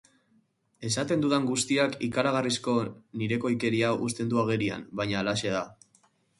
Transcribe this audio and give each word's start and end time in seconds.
Esaten 0.87 1.25
dudan 1.25 1.45
guztiak 1.49 1.99
ikaragarrizko 2.07 2.75
nirekoikeria 3.23 3.95
uzten 4.09 4.35
du 4.35 4.43
agerian, 4.47 4.91
baina 5.03 5.25
halaxe 5.25 5.57
da. 5.61 5.65